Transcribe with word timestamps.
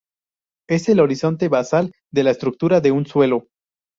Es 0.67 0.89
el 0.89 0.99
horizonte 0.99 1.47
basal 1.47 1.91
de 2.11 2.23
la 2.23 2.31
estructura 2.31 2.81
de 2.81 2.91
un 2.91 3.05
suelo. 3.05 3.49